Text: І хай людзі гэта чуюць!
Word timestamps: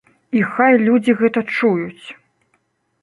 І 0.37 0.39
хай 0.53 0.77
людзі 0.87 1.15
гэта 1.19 1.39
чуюць! 1.57 2.07